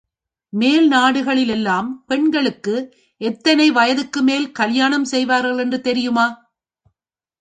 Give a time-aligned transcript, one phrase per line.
[0.53, 2.75] மேல் நாடுகளிலெல்லாம் பெண்களுக்கு
[3.21, 6.27] எத்தனை வயதுக்குமேல் கலியாணம் செய்வார்கள் என்று தெரியுமா?